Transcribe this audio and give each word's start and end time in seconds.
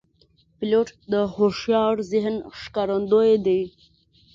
پیلوټ 0.57 0.87
د 1.11 1.13
هوښیار 1.33 1.95
ذهن 2.11 2.35
ښکارندوی 2.59 3.31
دی. 3.45 3.61